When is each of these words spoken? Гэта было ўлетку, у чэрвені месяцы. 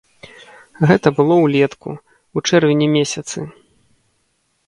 Гэта 0.91 1.07
было 1.17 1.35
ўлетку, 1.41 1.89
у 2.41 2.43
чэрвені 2.47 2.87
месяцы. 2.97 3.39